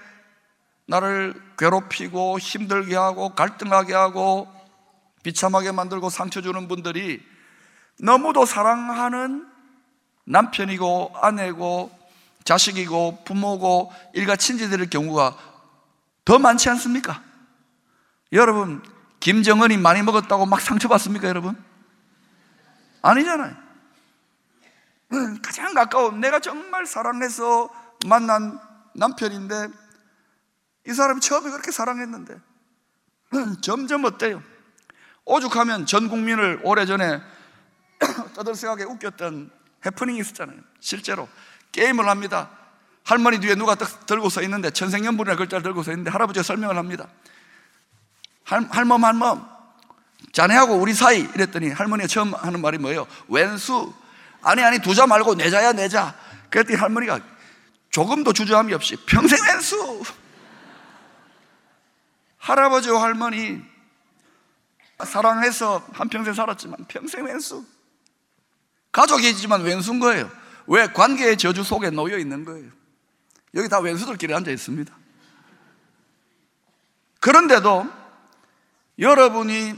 나를 0.88 1.34
괴롭히고 1.58 2.40
힘들게 2.40 2.96
하고 2.96 3.34
갈등하게 3.34 3.94
하고 3.94 4.48
비참하게 5.24 5.72
만들고 5.72 6.10
상처 6.10 6.42
주는 6.42 6.68
분들이 6.68 7.24
너무도 8.00 8.46
사랑하는 8.46 9.48
남편이고 10.26 11.14
아내고 11.16 11.92
자식이고 12.44 13.24
부모고 13.26 13.92
일가 14.14 14.36
친지들의 14.36 14.90
경우가 14.90 15.38
더 16.26 16.40
많지 16.40 16.70
않습니까? 16.70 17.24
여러분 18.32 18.84
김정은이 19.20 19.78
많이 19.78 20.02
먹었다고 20.04 20.46
막 20.46 20.62
상처받습니까 20.62 21.28
여러분? 21.28 21.56
아니잖아요 23.02 23.56
가장 25.44 25.74
가까운 25.74 26.20
내가 26.20 26.40
정말 26.40 26.86
사랑해서 26.86 27.70
만난 28.06 28.60
남편인데 28.94 29.70
이 30.88 30.94
사람이 30.94 31.22
처음에 31.22 31.50
그렇게 31.50 31.72
사랑했는데 31.72 32.36
점점 33.62 34.06
어때요? 34.06 34.42
오죽하면 35.26 35.86
전 35.86 36.10
국민을 36.10 36.62
오래전에 36.64 37.22
떠들썩하게 38.36 38.84
웃겼던 38.84 39.52
해프닝이 39.86 40.20
있었잖아요. 40.20 40.58
실제로 40.80 41.28
게임을 41.72 42.08
합니다. 42.08 42.50
할머니 43.04 43.40
뒤에 43.40 43.56
누가 43.56 43.76
딱 43.76 44.06
들고 44.06 44.30
서 44.30 44.42
있는데 44.42 44.72
천생연분이라는 44.72 45.38
글자를 45.38 45.64
들고 45.64 45.84
서 45.84 45.92
있는데 45.92 46.10
할아버지가 46.10 46.44
설명을 46.44 46.78
합니다. 46.78 47.08
할, 48.44 48.66
할멈 48.70 49.04
할멈. 49.04 49.46
자네하고 50.32 50.76
우리 50.76 50.94
사이 50.94 51.20
이랬더니 51.20 51.70
할머니가 51.70 52.08
처음 52.08 52.34
하는 52.34 52.62
말이 52.62 52.78
뭐예요? 52.78 53.08
왼수. 53.28 53.94
아니 54.42 54.64
아니 54.64 54.80
두자 54.80 55.08
말고 55.08 55.36
내자야 55.36 55.74
내자. 55.74 56.16
그랬더니 56.50 56.80
할머니가 56.80 57.20
조금도 57.92 58.34
주저함이 58.34 58.74
없이 58.74 58.96
평생 59.06 59.38
왼수. 59.52 60.04
할아버지와 62.38 63.02
할머니 63.02 63.62
사랑해서 65.04 65.86
한평생 65.94 66.34
살았지만 66.34 66.86
평생 66.88 67.26
왼수 67.26 67.66
가족이지만 68.96 69.62
왼수인 69.64 70.00
거예요 70.00 70.32
왜? 70.68 70.88
관계의 70.88 71.38
저주 71.38 71.64
속에 71.64 71.90
놓여 71.90 72.18
있는 72.18 72.46
거예요 72.46 72.72
여기 73.56 73.68
다 73.68 73.80
왼수들끼리 73.80 74.34
앉아 74.34 74.50
있습니다 74.50 74.96
그런데도 77.20 77.86
여러분이 79.00 79.76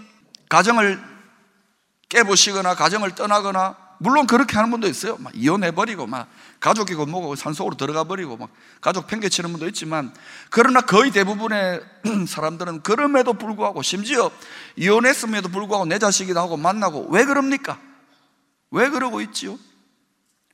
가정을 0.50 1.02
깨부시거나 2.10 2.76
가정을 2.76 3.16
떠나거나 3.16 3.76
물론 4.00 4.28
그렇게 4.28 4.56
하는 4.56 4.70
분도 4.70 4.88
있어요. 4.88 5.18
막 5.18 5.34
이혼해버리고, 5.36 6.06
막 6.06 6.30
가족이고 6.60 7.08
뭐고 7.08 7.36
산속으로 7.36 7.78
들어가 7.78 8.04
버리고, 8.04 8.38
막 8.38 8.52
가족 8.80 9.08
팽개치는 9.08 9.52
분도 9.52 9.68
있지만, 9.70 10.14
그러나 10.52 10.82
거의 10.82 11.10
대부분의 11.10 11.82
사람들은 12.30 12.84
그럼에도 12.84 13.34
불구하고, 13.34 13.82
심지어 13.82 14.30
이혼했음에도 14.76 15.50
불구하고 15.50 15.86
내 15.86 15.98
자식이다 15.98 16.40
하고 16.40 16.58
만나고, 16.58 17.08
왜 17.10 17.26
그럽니까? 17.26 17.80
왜 18.72 18.90
그러고 18.90 19.22
있지요? 19.22 19.58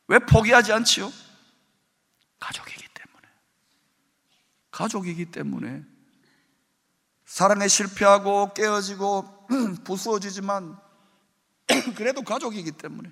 왜 0.07 0.19
포기하지 0.19 0.73
않지요? 0.73 1.11
가족이기 2.39 2.87
때문에. 2.93 3.27
가족이기 4.71 5.25
때문에. 5.25 5.83
사랑에 7.25 7.67
실패하고 7.67 8.53
깨어지고 8.53 9.47
부수어지지만, 9.85 10.77
그래도 11.95 12.21
가족이기 12.21 12.73
때문에. 12.73 13.11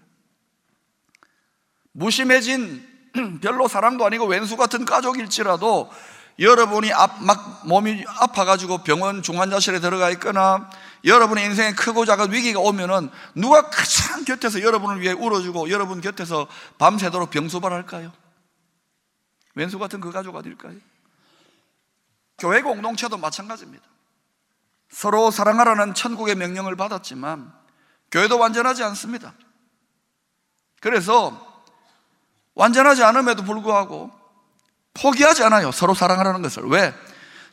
무심해진 1.93 2.87
별로 3.41 3.67
사랑도 3.67 4.05
아니고 4.05 4.25
왼수 4.25 4.55
같은 4.57 4.85
가족일지라도 4.85 5.91
여러분이 6.39 6.91
앞, 6.93 7.21
막 7.23 7.67
몸이 7.67 8.05
아파가지고 8.07 8.79
병원 8.79 9.21
중환자실에 9.21 9.79
들어가 9.79 10.09
있거나 10.11 10.69
여러분의 11.03 11.45
인생에 11.45 11.73
크고 11.73 12.05
작은 12.05 12.31
위기가 12.31 12.59
오면은 12.59 13.09
누가 13.35 13.69
가장 13.69 14.23
곁에서 14.23 14.61
여러분을 14.61 15.01
위해 15.01 15.13
울어주고 15.13 15.69
여러분 15.69 16.01
곁에서 16.01 16.47
밤새도록 16.77 17.31
병수발할까요? 17.31 18.11
왼수 19.55 19.79
같은 19.79 19.99
그 19.99 20.11
가족 20.11 20.35
어딜까요? 20.35 20.75
교회 22.37 22.61
공동체도 22.61 23.17
마찬가지입니다. 23.17 23.83
서로 24.89 25.31
사랑하라는 25.31 25.93
천국의 25.93 26.35
명령을 26.35 26.75
받았지만 26.75 27.51
교회도 28.11 28.37
완전하지 28.37 28.83
않습니다. 28.83 29.33
그래서 30.81 31.63
완전하지 32.55 33.03
않음에도 33.03 33.43
불구하고 33.43 34.11
포기하지 34.93 35.43
않아요. 35.43 35.71
서로 35.71 35.93
사랑하라는 35.93 36.41
것을. 36.41 36.63
왜? 36.67 36.93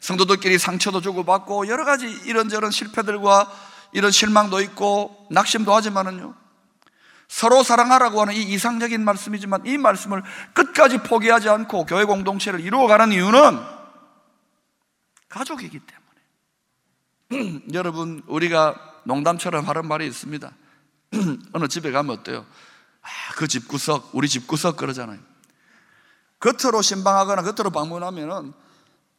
성도들끼리 0.01 0.59
상처도 0.59 1.01
주고받고 1.01 1.69
여러 1.69 1.85
가지 1.85 2.07
이런저런 2.25 2.71
실패들과 2.71 3.53
이런 3.93 4.11
실망도 4.11 4.61
있고 4.61 5.27
낙심도 5.31 5.75
하지만은요. 5.75 6.35
서로 7.29 7.63
사랑하라고 7.63 8.23
하는 8.23 8.35
이 8.35 8.43
이상적인 8.43 9.05
말씀이지만 9.05 9.67
이 9.67 9.77
말씀을 9.77 10.23
끝까지 10.55 10.99
포기하지 10.99 11.49
않고 11.49 11.85
교회 11.85 12.05
공동체를 12.05 12.61
이루어가는 12.61 13.13
이유는 13.13 13.61
가족이기 15.29 15.81
때문에. 17.29 17.63
여러분, 17.75 18.23
우리가 18.27 18.77
농담처럼 19.05 19.69
하는 19.69 19.87
말이 19.87 20.07
있습니다. 20.07 20.51
어느 21.53 21.69
집에 21.69 21.91
가면 21.91 22.19
어때요? 22.19 22.47
아, 23.03 23.09
그 23.37 23.47
집구석, 23.47 24.11
우리 24.15 24.27
집구석 24.29 24.79
그러잖아요. 24.79 25.19
겉으로 26.41 26.81
신방하거나 26.81 27.43
겉으로 27.43 27.71
방문하면은 27.71 28.55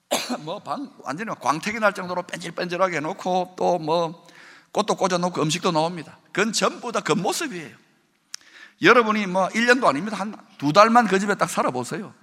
뭐 0.40 0.60
방, 0.60 0.92
완전히 1.04 1.32
광택이 1.40 1.80
날 1.80 1.94
정도로 1.94 2.24
뺀질뺀질하게 2.24 2.98
해놓고 2.98 3.54
또 3.58 3.78
뭐 3.80 4.26
꽃도 4.72 4.96
꽂아놓고 4.96 5.42
음식도 5.42 5.72
나옵니다. 5.72 6.20
그건 6.32 6.54
전부 6.54 6.92
다 6.92 7.00
겉모습이에요. 7.00 7.76
여러분이 8.82 9.26
뭐 9.28 9.48
1년도 9.50 9.86
아닙니다. 9.86 10.18
한 10.18 10.36
두 10.60 10.74
달만 10.74 11.08
그 11.08 11.20
집에 11.20 11.36
딱 11.36 11.50
살아보세요. 11.50 12.14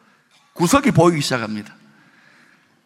구석이 0.53 0.91
보이기 0.93 1.21
시작합니다. 1.23 1.75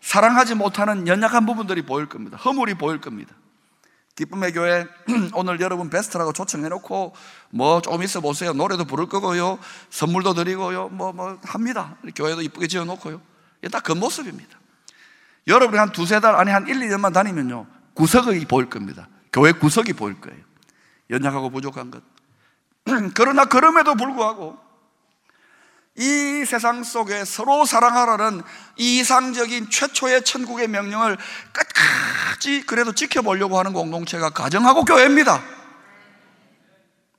사랑하지 0.00 0.54
못하는 0.54 1.06
연약한 1.06 1.44
부분들이 1.44 1.82
보일 1.82 2.08
겁니다. 2.08 2.36
허물이 2.38 2.74
보일 2.74 3.00
겁니다. 3.00 3.34
기쁨의 4.14 4.52
교회 4.52 4.86
오늘 5.34 5.60
여러분 5.60 5.90
베스트라고 5.90 6.32
초청해놓고 6.32 7.14
뭐 7.50 7.80
조금 7.80 8.02
있어 8.02 8.20
보세요 8.20 8.52
노래도 8.52 8.84
부를 8.84 9.06
거고요 9.06 9.58
선물도 9.88 10.34
드리고요 10.34 10.90
뭐뭐 10.90 11.12
뭐 11.12 11.38
합니다 11.42 11.96
교회도 12.14 12.42
이쁘게 12.42 12.66
지어놓고요 12.66 13.18
이게 13.60 13.68
딱그 13.70 13.92
모습입니다 13.92 14.59
여러분이 15.46 15.78
한 15.78 15.92
두세 15.92 16.20
달 16.20 16.36
아니 16.36 16.50
한 16.50 16.66
1, 16.66 16.78
2년만 16.80 17.12
다니면요 17.12 17.66
구석이 17.94 18.46
보일 18.46 18.70
겁니다. 18.70 19.08
교회 19.32 19.52
구석이 19.52 19.92
보일 19.94 20.20
거예요. 20.20 20.38
연약하고 21.10 21.50
부족한 21.50 21.90
것. 21.90 22.02
그러나 23.14 23.44
그럼에도 23.44 23.94
불구하고 23.94 24.58
이 25.96 26.44
세상 26.46 26.82
속에 26.82 27.24
서로 27.24 27.64
사랑하라는 27.64 28.42
이상적인 28.76 29.70
최초의 29.70 30.24
천국의 30.24 30.68
명령을 30.68 31.18
끝까지 31.52 32.64
그래도 32.66 32.92
지켜보려고 32.94 33.58
하는 33.58 33.72
공동체가 33.72 34.30
가정하고 34.30 34.84
교회입니다. 34.84 35.42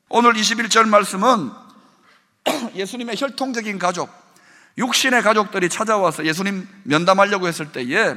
오늘 0.09 0.33
21절 0.33 0.87
말씀은 0.87 1.51
예수님의 2.73 3.15
혈통적인 3.17 3.77
가족, 3.77 4.09
육신의 4.77 5.21
가족들이 5.21 5.69
찾아와서 5.69 6.25
예수님 6.25 6.67
면담하려고 6.83 7.47
했을 7.47 7.71
때에 7.71 8.15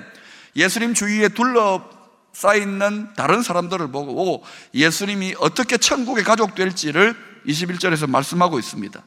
예수님 0.56 0.94
주위에 0.94 1.28
둘러싸있는 1.30 3.14
다른 3.16 3.42
사람들을 3.42 3.90
보고 3.90 4.44
예수님이 4.72 5.34
어떻게 5.38 5.76
천국의 5.76 6.24
가족 6.24 6.54
될지를 6.54 7.16
21절에서 7.46 8.08
말씀하고 8.08 8.58
있습니다. 8.58 9.02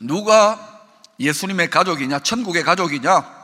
누가 0.00 0.84
예수님의 1.18 1.70
가족이냐, 1.70 2.20
천국의 2.20 2.62
가족이냐? 2.62 3.36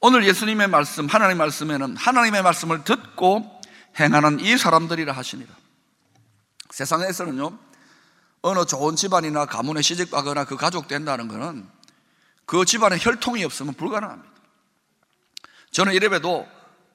오늘 0.00 0.26
예수님의 0.26 0.68
말씀, 0.68 1.06
하나님의 1.06 1.36
말씀에는 1.36 1.96
하나님의 1.96 2.42
말씀을 2.42 2.84
듣고 2.84 3.60
행하는 4.00 4.40
이 4.40 4.56
사람들이라 4.58 5.12
하시니라. 5.12 5.54
세상에서는요, 6.70 7.56
어느 8.40 8.64
좋은 8.64 8.96
집안이나 8.96 9.46
가문에 9.46 9.82
시집 9.82 10.10
가거나 10.10 10.44
그 10.44 10.56
가족 10.56 10.88
된다는 10.88 11.28
것은 11.28 11.68
그 12.46 12.64
집안에 12.64 12.96
혈통이 13.00 13.44
없으면 13.44 13.74
불가능합니다. 13.74 14.30
저는 15.70 15.94
이래봬도 15.94 16.46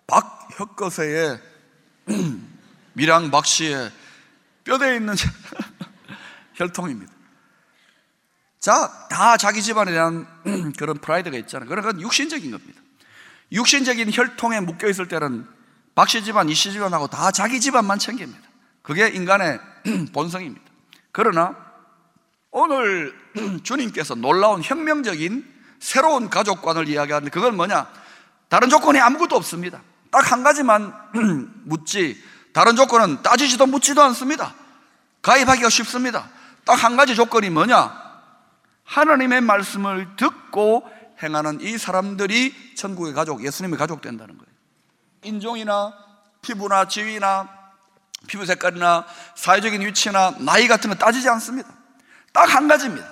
박혁거세의 0.08 1.42
밀양 2.94 3.32
박씨의 3.32 3.92
뼈대에 4.64 4.96
있는 4.96 5.16
혈통입니다. 6.56 7.12
자, 8.60 9.08
다 9.10 9.38
자기 9.38 9.62
집안에 9.62 9.92
대한 9.92 10.28
그런 10.78 10.98
프라이드가 10.98 11.38
있잖아요. 11.38 11.70
그러니까 11.70 12.00
육신적인 12.00 12.52
겁니다. 12.52 12.82
육신적인 13.52 14.12
혈통에 14.12 14.60
묶여 14.62 14.88
있을 14.88 15.08
때는 15.08 15.48
박씨 15.96 16.24
집안, 16.24 16.50
이씨 16.50 16.72
집안하고 16.72 17.08
다 17.08 17.32
자기 17.32 17.60
집안만 17.60 18.00
챙깁니다. 18.00 18.48
그게 18.82 19.08
인간의 19.08 19.60
본성입니다. 20.14 20.66
그러나 21.12 21.67
오늘 22.58 23.14
주님께서 23.62 24.16
놀라운 24.16 24.64
혁명적인 24.64 25.46
새로운 25.80 26.28
가족관을 26.28 26.90
이야기하는데 26.90 27.30
그건 27.30 27.56
뭐냐? 27.56 27.88
다른 28.50 28.70
조건이 28.70 29.00
아무것도 29.00 29.36
없습니다. 29.36 29.82
딱 30.10 30.32
한 30.32 30.42
가지만 30.42 30.92
묻지 31.66 32.20
다른 32.54 32.76
조건은 32.76 33.22
따지지도 33.22 33.68
묻지도 33.68 34.02
않습니다. 34.02 34.56
가입하기가 35.22 35.70
쉽습니다. 35.70 36.30
딱 36.66 36.84
한 36.84 36.98
가지 36.98 37.16
조건이 37.16 37.52
뭐냐? 37.52 38.08
하나님의 38.86 39.42
말씀을 39.42 40.16
듣고 40.16 40.90
행하는 41.22 41.62
이 41.62 41.78
사람들이 41.78 42.74
천국의 42.76 43.14
가족, 43.14 43.46
예수님의 43.46 43.78
가족 43.78 44.02
된다는 44.02 44.36
거예요. 44.36 44.52
인종이나 45.22 45.94
피부나 46.42 46.88
지위나 46.88 47.50
피부 48.26 48.46
색깔이나 48.48 49.06
사회적인 49.36 49.82
위치나 49.82 50.34
나이 50.40 50.68
같은 50.68 50.90
거 50.90 50.96
따지지 50.96 51.30
않습니다. 51.30 51.78
딱 52.38 52.54
한 52.54 52.68
가지입니다. 52.68 53.08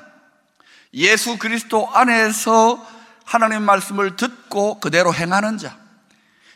예수 0.93 1.39
그리스도 1.39 1.89
안에서 1.91 2.85
하나님의 3.25 3.61
말씀을 3.61 4.15
듣고 4.15 4.79
그대로 4.79 5.11
행하는 5.13 5.57
자. 5.57 5.77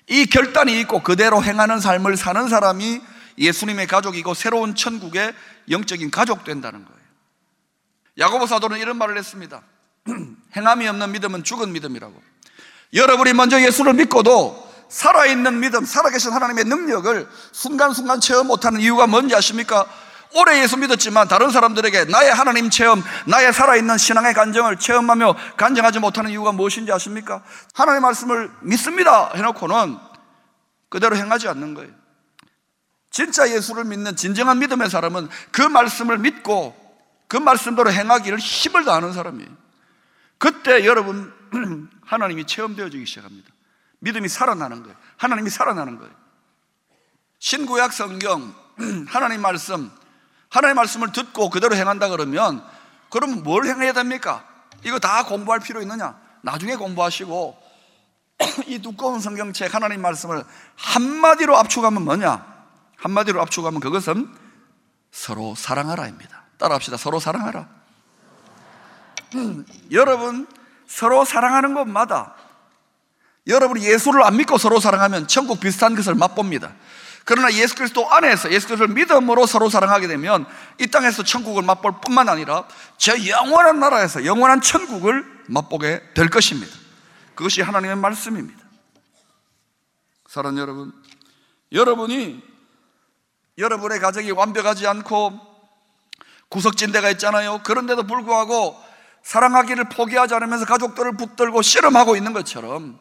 이 0.08 0.28
결단이 0.28 0.80
있고 0.82 1.02
그대로 1.02 1.44
행하는 1.44 1.80
삶을 1.80 2.16
사는 2.16 2.48
사람이 2.48 3.02
예수님의 3.40 3.88
가족이고 3.88 4.36
새로운 4.36 4.76
천국의 4.76 5.34
영적인 5.72 6.12
가족 6.12 6.44
된다는 6.44 6.86
거예요. 6.86 7.00
야고보 8.20 8.46
사도는 8.46 8.78
이런 8.78 8.98
말을 8.98 9.18
했습니다. 9.18 9.62
행함이 10.56 10.88
없는 10.88 11.12
믿음은 11.12 11.44
죽은 11.44 11.72
믿음이라고. 11.74 12.22
여러분이 12.94 13.34
먼저 13.34 13.60
예수를 13.62 13.94
믿고도 13.96 14.70
살아있는 14.90 15.60
믿음, 15.60 15.86
살아계신 15.86 16.32
하나님의 16.32 16.66
능력을 16.66 17.28
순간순간 17.52 18.20
체험 18.20 18.48
못하는 18.48 18.80
이유가 18.80 19.08
뭔지 19.08 19.36
아십니까? 19.36 19.88
오래 20.34 20.62
예수 20.62 20.78
믿었지만 20.78 21.28
다른 21.28 21.50
사람들에게 21.50 22.06
나의 22.06 22.34
하나님 22.34 22.70
체험, 22.70 23.02
나의 23.26 23.52
살아있는 23.52 23.98
신앙의 23.98 24.34
간정을 24.34 24.78
체험하며 24.78 25.36
간증하지 25.58 26.00
못하는 26.00 26.30
이유가 26.30 26.52
무엇인지 26.52 26.92
아십니까? 26.92 27.44
하나님의 27.74 28.02
말씀을 28.02 28.52
믿습니다 28.62 29.32
해놓고는 29.34 29.98
그대로 30.90 31.16
행하지 31.16 31.48
않는 31.48 31.74
거예요. 31.74 31.92
진짜 33.10 33.50
예수를 33.50 33.86
믿는 33.86 34.16
진정한 34.16 34.60
믿음의 34.60 34.90
사람은 34.90 35.30
그 35.52 35.62
말씀을 35.62 36.20
믿고 36.20 36.76
그 37.28 37.38
말씀대로 37.38 37.92
행하기를 37.92 38.38
힘을 38.38 38.86
다하는 38.86 39.14
사람이에요. 39.14 39.50
그때 40.38 40.86
여러분 40.86 41.34
하나님이 42.06 42.46
체험되어지기 42.46 43.06
시작합니다. 43.06 43.50
믿음이 44.00 44.30
살아나는 44.30 44.84
거예요. 44.84 44.98
하나님이 45.18 45.50
살아나는 45.50 45.98
거예요. 45.98 46.14
신구약 47.40 47.94
성경 47.94 48.54
하나님 49.10 49.42
말씀 49.42 49.92
하나님 50.50 50.76
말씀을 50.76 51.12
듣고 51.12 51.50
그대로 51.50 51.76
행한다 51.76 52.10
그러면 52.10 52.64
그럼 53.10 53.44
뭘 53.44 53.66
행해야 53.66 53.94
됩니까? 53.94 54.46
이거 54.84 55.00
다 55.00 55.26
공부할 55.26 55.60
필요 55.60 55.82
있느냐? 55.82 56.20
나중에 56.42 56.76
공부하시고 56.76 57.58
이 58.68 58.80
두꺼운 58.80 59.20
성경책 59.20 59.74
하나님 59.74 60.02
말씀을 60.02 60.44
한마디로 60.76 61.58
압축하면 61.58 62.04
뭐냐? 62.04 62.46
한마디로 62.98 63.42
압축하면 63.42 63.80
그것은 63.80 64.34
서로 65.12 65.56
사랑하라입니다. 65.56 66.44
따라합시다. 66.58 66.98
서로 66.98 67.20
사랑하라. 67.20 67.68
여러분 69.92 70.48
서로 70.88 71.26
사랑하는 71.26 71.74
것마다 71.74 72.36
여러분이 73.48 73.84
예수를 73.86 74.24
안 74.24 74.38
믿고 74.38 74.58
서로 74.58 74.80
사랑하면 74.80 75.28
천국 75.28 75.60
비슷한 75.60 75.96
것을 75.96 76.16
맛봅니다. 76.16 76.74
그러나 77.26 77.52
예수 77.54 77.76
그리스도 77.76 78.12
안에서 78.12 78.52
예수 78.52 78.68
그리스도를 78.68 78.94
믿음으로 78.96 79.46
서로 79.46 79.70
사랑하게 79.70 80.08
되면 80.08 80.46
이 80.80 80.88
땅에서 80.88 81.24
천국을 81.24 81.64
맛볼 81.64 82.02
뿐만 82.02 82.30
아니라 82.30 82.68
저 82.98 83.14
영원한 83.28 83.80
나라에서 83.80 84.26
영원한 84.26 84.62
천국을 84.62 85.26
맛보게 85.48 86.02
될 86.16 86.30
것입니다. 86.30 86.76
그것이 87.36 87.62
하나님의 87.62 87.98
말씀입니다. 87.98 88.60
사랑하는 90.28 90.62
여러분, 90.62 90.94
여러분이 91.72 92.44
여러분의 93.58 94.00
가정이 94.00 94.32
완벽하지 94.32 94.88
않고 94.88 95.40
구석진 96.50 96.92
데가 96.92 97.10
있잖아요. 97.12 97.62
그런데도 97.64 98.04
불구하고 98.04 98.80
사랑하기를 99.24 99.90
포기하지 99.90 100.34
않으면서 100.34 100.66
가족들을 100.66 101.18
붙들고 101.18 101.62
씨름하고 101.62 102.16
있는 102.16 102.34
것처럼 102.34 103.00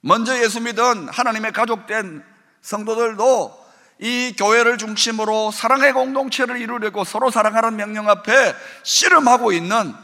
먼저 0.00 0.38
예수 0.42 0.60
믿은 0.60 1.08
하나님의 1.08 1.52
가족된 1.52 2.22
성도들도 2.64 3.64
이 3.98 4.34
교회를 4.36 4.78
중심으로 4.78 5.50
사랑의 5.50 5.92
공동체를 5.92 6.60
이루려고 6.60 7.04
서로 7.04 7.30
사랑하는 7.30 7.76
명령 7.76 8.08
앞에 8.08 8.54
씨름하고 8.82 9.52
있는 9.52 9.94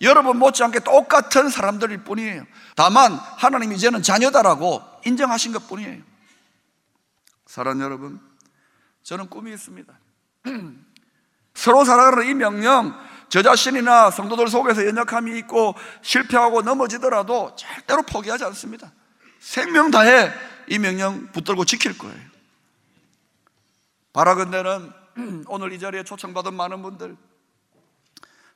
여러분 0.00 0.38
못지않게 0.38 0.80
똑같은 0.80 1.48
사람들일 1.48 2.04
뿐이에요. 2.04 2.44
다만 2.74 3.12
하나님 3.12 3.72
이제는 3.72 4.02
자녀다라고 4.02 4.82
인정하신 5.04 5.52
것 5.52 5.68
뿐이에요. 5.68 6.02
사랑 7.46 7.80
여러분, 7.80 8.18
저는 9.02 9.28
꿈이 9.28 9.52
있습니다. 9.52 9.92
서로 11.54 11.84
사랑하는 11.84 12.26
이 12.28 12.34
명령, 12.34 12.98
저 13.28 13.42
자신이나 13.42 14.10
성도들 14.10 14.48
속에서 14.48 14.86
연약함이 14.86 15.38
있고 15.38 15.74
실패하고 16.02 16.62
넘어지더라도 16.62 17.54
절대로 17.56 18.02
포기하지 18.02 18.44
않습니다. 18.44 18.92
생명 19.38 19.90
다해 19.90 20.32
이 20.68 20.78
명령 20.78 21.30
붙들고 21.32 21.64
지킬 21.64 21.96
거예요. 21.96 22.20
바라건대는 24.12 24.92
오늘 25.48 25.72
이 25.72 25.78
자리에 25.78 26.02
초청받은 26.04 26.54
많은 26.54 26.82
분들 26.82 27.16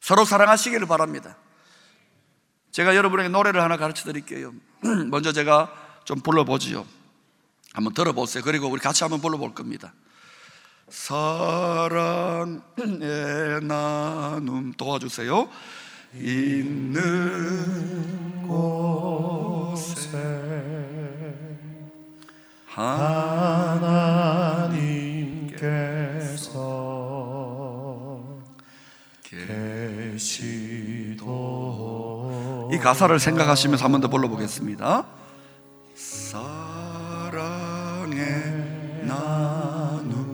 서로 0.01 0.25
사랑하시기를 0.25 0.87
바랍니다. 0.87 1.37
제가 2.73 2.97
여러분에게 2.97 3.29
노래를 3.29 3.61
하나 3.63 3.77
가르쳐 3.77 4.05
드릴게요. 4.05 4.53
먼저 5.11 5.33
제가 5.33 5.73
좀 6.05 6.21
불러보지요. 6.21 6.87
한번 7.73 7.95
들어보세요. 7.95 8.43
그리고 8.43 8.69
우리 8.69 8.81
같이 8.81 9.05
한번 9.05 9.21
불러볼 9.21 9.55
겁니다. 9.55 9.93
사랑의 10.89 12.61
나눔 13.63 14.73
도와주세요. 14.77 15.49
있는 16.15 16.83
곳에 18.49 20.19
하나님께서 27.31 28.21
계시도 31.31 32.71
이 32.73 32.79
가사를 32.79 33.19
생각하시면서 33.19 33.85
한 33.85 33.93
번 33.93 34.01
더 34.01 34.09
불러보겠습니다. 34.09 35.05
사랑의 35.95 36.57
나눔 39.03 40.31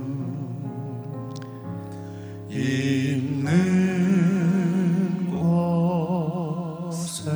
있는 2.48 3.66
곳에 6.90 7.30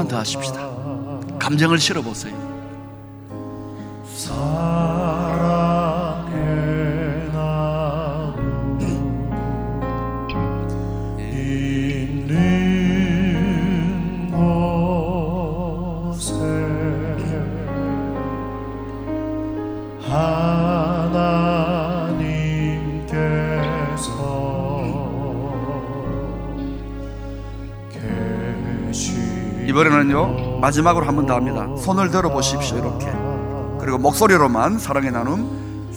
번만 0.00 0.08
더 0.08 0.18
하십시다. 0.18 1.38
감정을 1.38 1.78
실어보세요. 1.78 2.49
마지막으로 30.70 31.04
한 31.06 31.16
번 31.16 31.26
더 31.26 31.34
합니다. 31.34 31.66
손을 31.76 32.10
들어 32.10 32.30
보십시오 32.30 32.78
이렇게. 32.78 33.06
그리고 33.80 33.98
목소리로만 33.98 34.78
사랑의 34.78 35.10
나눔 35.10 35.88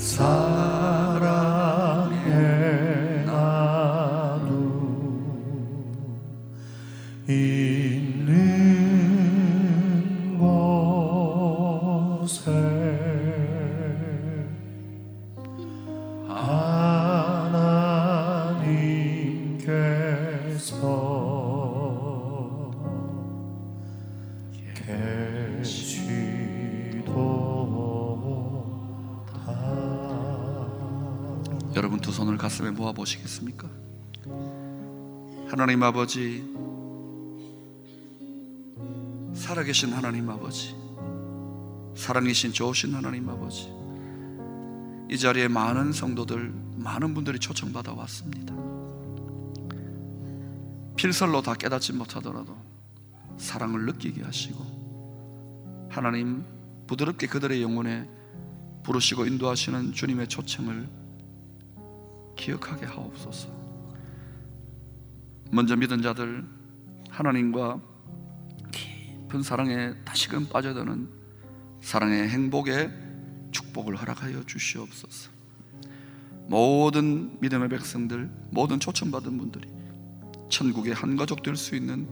보시겠습니까? 33.34 33.70
하나님 35.48 35.82
아버지 35.84 36.44
살아계신 39.34 39.94
하나님 39.94 40.30
아버지 40.30 40.76
사랑이신 41.96 42.54
좋으신 42.54 42.94
하나님 42.94 43.28
아버지 43.30 43.72
이 45.10 45.18
자리에 45.18 45.48
많은 45.48 45.92
성도들 45.92 46.54
많은 46.78 47.14
분들이 47.14 47.40
초청받아 47.40 47.94
왔습니다 47.94 48.54
필설로 50.96 51.42
다 51.42 51.54
깨닫지 51.56 51.94
못하더라도 51.94 52.56
사랑을 53.38 53.86
느끼게 53.86 54.24
하시고 54.24 55.88
하나님 55.90 56.44
부드럽게 56.88 57.28
그들의 57.28 57.62
영혼에 57.62 58.10
부르시고 58.84 59.26
인도하시는 59.26 59.94
주님의 59.94 60.28
초청을 60.28 61.03
기억하게 62.44 62.86
하옵소서. 62.86 63.48
먼저 65.52 65.78
믿은 65.78 66.02
자들 66.02 66.46
하나님과 67.10 67.80
깊은 68.72 69.44
사랑에 69.44 69.94
다시금 70.04 70.50
빠져드는 70.50 71.08
사랑의 71.80 72.28
행복의 72.28 72.92
축복을 73.52 73.96
허락하여 73.96 74.44
주시옵소서. 74.46 75.32
모든 76.48 77.40
믿음의 77.40 77.70
백성들, 77.70 78.30
모든 78.50 78.80
초청받은 78.80 79.38
분들이 79.38 79.70
천국의 80.50 80.94
한 80.94 81.16
가족 81.16 81.44
될 81.44 81.56
수 81.56 81.76
있는 81.76 82.10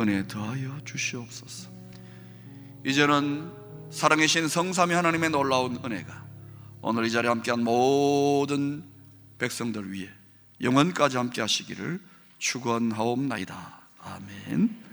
은혜 0.00 0.26
더하여 0.26 0.80
주시옵소서. 0.84 1.70
이제는 2.84 3.52
사랑이신 3.90 4.48
성삼위 4.48 4.94
하나님의 4.94 5.30
놀라운 5.30 5.76
은혜가 5.84 6.26
오늘 6.82 7.04
이 7.04 7.10
자리에 7.10 7.28
함께한 7.28 7.62
모든 7.62 8.89
백성들 9.40 9.90
위해 9.90 10.08
영원까지 10.60 11.16
함께 11.16 11.40
하시기를 11.40 12.00
축원하옵나이다. 12.38 13.80
아멘. 13.98 14.89